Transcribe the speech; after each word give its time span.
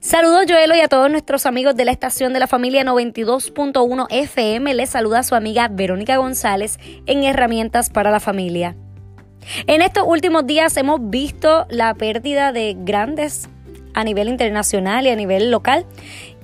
Saludos 0.00 0.46
Joelo 0.48 0.74
y 0.74 0.80
a 0.80 0.88
todos 0.88 1.10
nuestros 1.10 1.46
amigos 1.46 1.76
de 1.76 1.84
la 1.84 1.92
estación 1.92 2.32
de 2.32 2.40
la 2.40 2.46
familia 2.46 2.84
92.1 2.84 4.06
FM. 4.10 4.74
Les 4.74 4.90
saluda 4.90 5.22
su 5.22 5.34
amiga 5.34 5.68
Verónica 5.68 6.16
González 6.16 6.78
en 7.06 7.24
Herramientas 7.24 7.90
para 7.90 8.10
la 8.10 8.20
Familia. 8.20 8.76
En 9.66 9.82
estos 9.82 10.04
últimos 10.06 10.46
días 10.46 10.76
hemos 10.76 11.10
visto 11.10 11.66
la 11.70 11.94
pérdida 11.94 12.52
de 12.52 12.76
grandes 12.78 13.48
a 13.94 14.04
nivel 14.04 14.28
internacional 14.28 15.06
y 15.06 15.10
a 15.10 15.16
nivel 15.16 15.50
local 15.50 15.84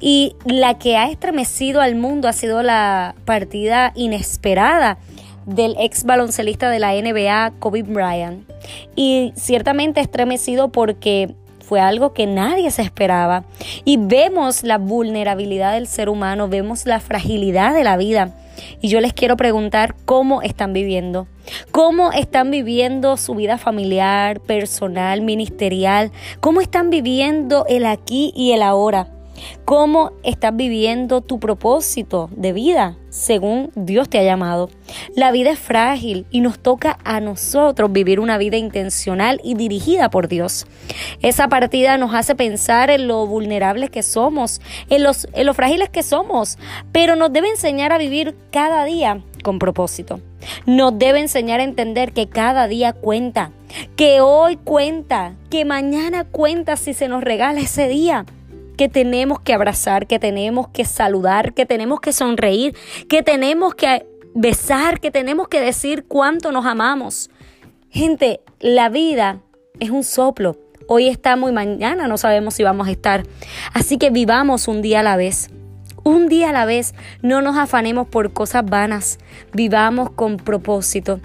y 0.01 0.35
la 0.45 0.79
que 0.79 0.97
ha 0.97 1.11
estremecido 1.11 1.81
al 1.81 1.95
mundo 1.95 2.29
ha 2.29 2.33
sido 2.33 2.63
la 2.63 3.15
partida 3.25 3.93
inesperada 3.95 4.99
del 5.47 5.77
ex 5.79 6.05
baloncelista 6.05 6.71
de 6.71 6.81
la 6.81 6.93
NBA, 6.93 7.53
Kobe 7.59 7.83
Bryant. 7.83 8.51
Y 8.97 9.33
ciertamente 9.37 10.01
estremecido 10.01 10.71
porque 10.73 11.35
fue 11.67 11.81
algo 11.81 12.13
que 12.13 12.27
nadie 12.27 12.71
se 12.71 12.83
esperaba. 12.83 13.45
Y 13.85 13.97
vemos 13.97 14.63
la 14.63 14.79
vulnerabilidad 14.79 15.73
del 15.75 15.89
ser 15.89 16.09
humano, 16.09 16.49
vemos 16.49 16.87
la 16.87 17.01
fragilidad 17.01 17.75
de 17.75 17.83
la 17.83 17.97
vida. 17.97 18.33
Y 18.81 18.89
yo 18.89 19.01
les 19.01 19.13
quiero 19.13 19.37
preguntar 19.37 19.97
cómo 20.05 20.43
están 20.43 20.73
viviendo. 20.73 21.27
¿Cómo 21.73 22.13
están 22.13 22.51
viviendo 22.51 23.17
su 23.17 23.35
vida 23.35 23.59
familiar, 23.59 24.41
personal, 24.41 25.23
ministerial? 25.23 26.13
¿Cómo 26.41 26.61
están 26.61 26.91
viviendo 26.91 27.67
el 27.69 27.85
aquí 27.85 28.33
y 28.37 28.53
el 28.53 28.63
ahora? 28.63 29.09
Cómo 29.65 30.13
estás 30.23 30.55
viviendo 30.57 31.21
tu 31.21 31.39
propósito 31.39 32.29
de 32.33 32.53
vida 32.53 32.97
según 33.17 33.71
Dios 33.75 34.09
te 34.09 34.19
ha 34.19 34.23
llamado. 34.23 34.69
La 35.15 35.33
vida 35.33 35.51
es 35.51 35.59
frágil 35.59 36.27
y 36.31 36.41
nos 36.41 36.59
toca 36.59 36.99
a 37.05 37.21
nosotros 37.21 37.91
vivir 37.91 38.21
una 38.21 38.37
vida 38.37 38.59
intencional 38.59 39.41
y 39.43 39.55
dirigida 39.55 40.11
por 40.11 40.29
Dios. 40.29 40.67
Esa 41.23 41.49
partida 41.49 41.97
nos 41.97 42.15
hace 42.15 42.35
pensar 42.35 42.91
en 42.91 43.09
lo 43.09 43.27
vulnerables 43.27 43.91
que 43.91 44.03
somos, 44.03 44.61
en, 44.91 45.03
los, 45.03 45.27
en 45.33 45.47
lo 45.47 45.55
frágiles 45.55 45.89
que 45.89 46.03
somos, 46.03 46.59
pero 46.93 47.17
nos 47.17 47.33
debe 47.33 47.49
enseñar 47.49 47.93
a 47.93 47.99
vivir 47.99 48.37
cada 48.51 48.85
día 48.85 49.23
con 49.43 49.59
propósito. 49.59 50.21
Nos 50.67 50.99
debe 50.99 51.21
enseñar 51.21 51.61
a 51.61 51.65
entender 51.65 52.13
que 52.13 52.29
cada 52.29 52.69
día 52.69 52.93
cuenta, 52.93 53.51
que 53.97 54.21
hoy 54.21 54.57
cuenta, 54.57 55.35
que 55.51 55.65
mañana 55.65 56.25
cuenta 56.25 56.77
si 56.77 56.95
se 56.95 57.09
nos 57.09 57.25
regala 57.25 57.61
ese 57.61 57.89
día 57.89 58.27
que 58.77 58.89
tenemos 58.89 59.41
que 59.41 59.55
abrazar, 59.55 60.07
que 60.07 60.19
tenemos 60.19 60.69
que 60.69 60.85
saludar, 60.85 61.55
que 61.55 61.67
tenemos 61.67 62.01
que 62.01 62.13
sonreír, 62.13 62.77
que 63.09 63.23
tenemos 63.23 63.75
que 63.75 64.07
besar, 64.35 65.01
que 65.01 65.11
tenemos 65.11 65.49
que 65.49 65.61
decir 65.61 66.05
cuánto 66.07 66.53
nos 66.53 66.67
amamos. 66.67 67.31
Gente, 67.91 68.41
la 68.61 68.89
vida 68.89 69.41
es 69.81 69.91
un 69.91 70.05
soplo. 70.05 70.59
Hoy 70.89 71.09
estamos 71.09 71.51
y 71.51 71.53
mañana 71.55 72.07
no 72.07 72.19
sabemos 72.19 72.55
si 72.55 72.63
vamos 72.63 72.87
a 72.87 72.91
estar. 72.91 73.25
Así 73.73 73.99
que 73.99 74.11
vivamos 74.11 74.69
un 74.69 74.83
día 74.83 75.01
a 75.01 75.03
la 75.03 75.17
vez. 75.17 75.51
Un 76.05 76.29
día 76.29 76.51
a 76.51 76.53
la 76.53 76.67
vez. 76.67 76.95
No 77.23 77.41
nos 77.41 77.57
afanemos 77.57 78.07
por 78.07 78.33
cosas 78.33 78.65
vanas. 78.65 79.19
Vivamos 79.53 80.11
con 80.11 80.37
propósito. 80.37 81.21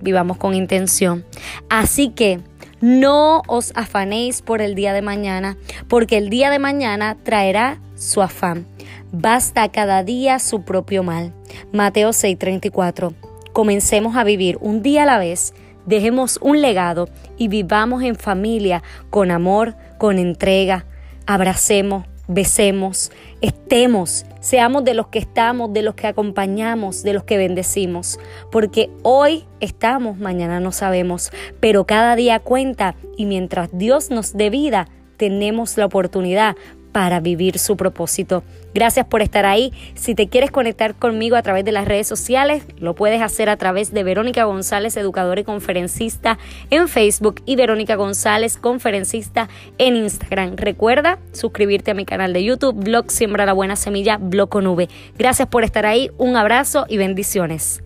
Vivamos 0.00 0.38
con 0.38 0.54
intención. 0.54 1.24
Así 1.68 2.08
que 2.08 2.40
no 2.82 3.42
os 3.46 3.72
afanéis 3.76 4.42
por 4.42 4.60
el 4.60 4.74
día 4.74 4.92
de 4.92 5.02
mañana, 5.02 5.56
porque 5.88 6.18
el 6.18 6.28
día 6.28 6.50
de 6.50 6.58
mañana 6.58 7.16
traerá 7.22 7.80
su 7.94 8.20
afán. 8.20 8.66
Basta 9.12 9.70
cada 9.70 10.02
día 10.02 10.38
su 10.40 10.62
propio 10.62 11.02
mal. 11.04 11.32
Mateo 11.72 12.10
6:34. 12.10 13.14
Comencemos 13.52 14.16
a 14.16 14.24
vivir 14.24 14.58
un 14.60 14.82
día 14.82 15.04
a 15.04 15.06
la 15.06 15.18
vez, 15.18 15.54
dejemos 15.86 16.38
un 16.42 16.60
legado 16.60 17.08
y 17.38 17.48
vivamos 17.48 18.02
en 18.02 18.16
familia 18.16 18.82
con 19.10 19.30
amor, 19.30 19.76
con 19.98 20.18
entrega. 20.18 20.84
Abracemos, 21.26 22.06
besemos, 22.26 23.12
estemos, 23.42 24.24
seamos 24.40 24.84
de 24.84 24.94
los 24.94 25.08
que 25.08 25.18
estamos, 25.18 25.72
de 25.72 25.82
los 25.82 25.94
que 25.94 26.06
acompañamos, 26.06 27.02
de 27.02 27.12
los 27.12 27.24
que 27.24 27.36
bendecimos, 27.36 28.18
porque 28.50 28.88
hoy 29.02 29.44
estamos, 29.60 30.16
mañana 30.16 30.60
no 30.60 30.72
sabemos, 30.72 31.30
pero 31.60 31.84
cada 31.84 32.16
día 32.16 32.38
cuenta 32.38 32.94
y 33.18 33.26
mientras 33.26 33.68
Dios 33.76 34.10
nos 34.10 34.32
dé 34.32 34.48
vida, 34.48 34.88
tenemos 35.16 35.76
la 35.76 35.86
oportunidad 35.86 36.56
para 36.92 37.20
vivir 37.20 37.58
su 37.58 37.76
propósito. 37.76 38.44
Gracias 38.74 39.06
por 39.06 39.22
estar 39.22 39.44
ahí. 39.44 39.72
Si 39.94 40.14
te 40.14 40.28
quieres 40.28 40.50
conectar 40.50 40.94
conmigo 40.94 41.36
a 41.36 41.42
través 41.42 41.64
de 41.64 41.72
las 41.72 41.86
redes 41.86 42.06
sociales, 42.06 42.64
lo 42.78 42.94
puedes 42.94 43.20
hacer 43.20 43.48
a 43.48 43.56
través 43.56 43.92
de 43.92 44.02
Verónica 44.04 44.44
González, 44.44 44.96
educadora 44.96 45.40
y 45.40 45.44
conferencista 45.44 46.38
en 46.70 46.88
Facebook 46.88 47.42
y 47.44 47.56
Verónica 47.56 47.96
González, 47.96 48.56
conferencista 48.56 49.48
en 49.78 49.96
Instagram. 49.96 50.56
Recuerda 50.56 51.18
suscribirte 51.32 51.90
a 51.90 51.94
mi 51.94 52.04
canal 52.04 52.32
de 52.32 52.44
YouTube, 52.44 52.74
Blog 52.76 53.10
Siembra 53.10 53.46
la 53.46 53.52
Buena 53.52 53.76
Semilla, 53.76 54.18
Blog 54.18 54.48
con. 54.48 54.62
Gracias 55.18 55.48
por 55.48 55.64
estar 55.64 55.86
ahí. 55.86 56.10
Un 56.18 56.36
abrazo 56.36 56.86
y 56.88 56.96
bendiciones. 56.96 57.81